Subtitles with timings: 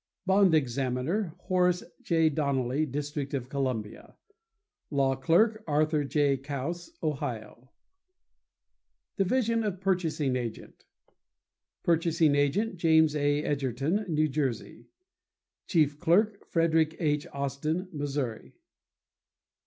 [0.25, 2.29] Bond Examiner.—Horace J.
[2.29, 4.15] Donnelly, District of Columbia.
[4.89, 6.37] Law Clerk.—Arthur J.
[6.37, 7.69] Kause, Ohio,
[9.17, 10.85] Division of Purchasing Agent.—
[11.83, 13.43] Purchasing Agent.—James A.
[13.43, 14.87] Edgerton, New Jersey.
[15.67, 17.27] Chief Clerk.—Frederick H.
[17.31, 18.53] Austin, Missouri.